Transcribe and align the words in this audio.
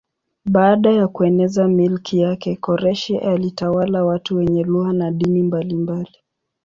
Baada 0.45 0.91
ya 0.93 1.07
kueneza 1.07 1.67
milki 1.67 2.19
yake 2.19 2.55
Koreshi 2.55 3.17
alitawala 3.17 4.03
watu 4.03 4.35
wenye 4.35 4.63
lugha 4.63 4.93
na 4.93 5.11
dini 5.11 5.43
mbalimbali. 5.43 6.17